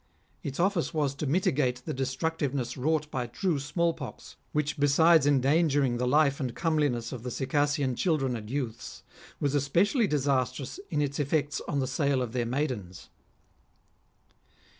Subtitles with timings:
[0.41, 5.97] Its ofiice was to mitigate the destructiveness wrought by true small pox, which besides endangering
[5.97, 9.03] the life and comeliness of the Circassian children and youths,
[9.39, 13.11] was especially disastrous in its effects on the sale of their maidens.